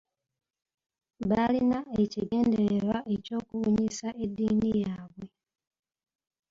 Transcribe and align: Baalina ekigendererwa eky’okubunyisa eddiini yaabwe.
Baalina 1.29 1.79
ekigendererwa 2.03 2.97
eky’okubunyisa 3.13 4.07
eddiini 4.23 4.69
yaabwe. 4.83 5.25